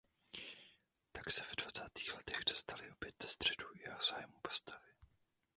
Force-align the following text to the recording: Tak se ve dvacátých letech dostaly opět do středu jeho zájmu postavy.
Tak 1.11 1.31
se 1.31 1.41
ve 1.41 1.55
dvacátých 1.63 2.13
letech 2.15 2.39
dostaly 2.49 2.91
opět 2.91 3.15
do 3.23 3.27
středu 3.27 3.65
jeho 3.85 4.01
zájmu 4.11 4.33
postavy. 4.41 4.91